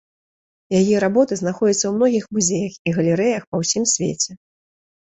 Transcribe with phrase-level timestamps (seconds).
[0.79, 4.31] Яе работы знаходзяцца ў многіх музеях і галерэях па ўсім свеце.